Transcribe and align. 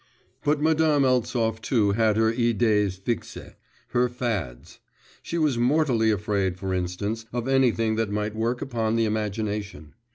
But 0.43 0.59
Madame 0.59 1.03
Eltsov 1.03 1.61
too 1.61 1.91
had 1.91 2.17
her 2.17 2.33
idées 2.33 2.99
fixes, 2.99 3.53
her 3.89 4.09
fads. 4.09 4.79
She 5.21 5.37
was 5.37 5.59
mortally 5.59 6.09
afraid, 6.09 6.57
for 6.57 6.73
instance, 6.73 7.27
of 7.31 7.47
anything 7.47 7.97
that 7.97 8.09
might 8.09 8.33
work 8.35 8.63
upon 8.63 8.95
the 8.95 9.05
imagination. 9.05 9.93